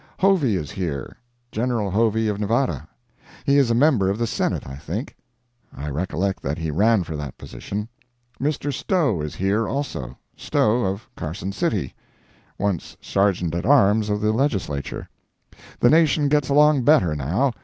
Hovey 0.17 0.55
is 0.55 0.71
here. 0.71 1.15
General 1.51 1.91
Hovey 1.91 2.27
of 2.27 2.39
Nevada. 2.39 2.87
He 3.45 3.59
is 3.59 3.69
a 3.69 3.75
member 3.75 4.09
of 4.09 4.17
the 4.17 4.25
Senate, 4.25 4.67
I 4.67 4.75
think. 4.75 5.15
I 5.75 5.89
recollect 5.91 6.41
that 6.41 6.57
he 6.57 6.71
ran 6.71 7.03
for 7.03 7.15
that 7.15 7.37
position. 7.37 7.87
Mr. 8.41 8.73
Stowe 8.73 9.21
is 9.21 9.35
here, 9.35 9.67
also—Stowe 9.67 10.85
of 10.85 11.07
Carson 11.15 11.51
City—once 11.51 12.97
Sergeant 12.99 13.53
At 13.53 13.67
Arms 13.67 14.09
of 14.09 14.21
the 14.21 14.31
Legislature. 14.31 15.07
The 15.79 15.91
nation 15.91 16.29
gets 16.29 16.49
along 16.49 16.81
better, 16.81 17.15
now. 17.15 17.53